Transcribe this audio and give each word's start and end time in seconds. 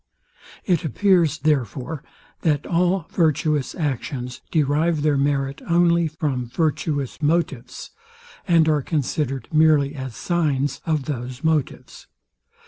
It 0.65 0.83
appears, 0.83 1.37
therefore, 1.37 2.03
that 2.41 2.65
all 2.65 3.07
virtuous 3.11 3.75
actions 3.75 4.41
derive 4.49 5.03
their 5.03 5.15
merit 5.15 5.61
only 5.69 6.07
from 6.07 6.47
virtuous 6.49 7.21
motives, 7.21 7.91
and 8.47 8.67
are 8.67 8.81
considered 8.81 9.47
merely 9.53 9.93
as 9.93 10.15
signs 10.15 10.81
of 10.87 11.05
those 11.05 11.43
motives. 11.43 12.07